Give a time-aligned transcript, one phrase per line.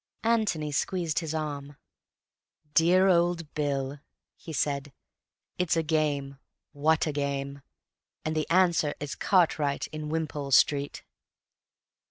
[0.23, 1.77] Antony squeezed his arm.
[2.73, 3.99] "Dear old Bill,"
[4.35, 4.91] he said.
[5.59, 6.39] "It's a game.
[6.71, 7.61] What a game!
[8.25, 11.03] And the answer is Cartwright in Wimpole Street."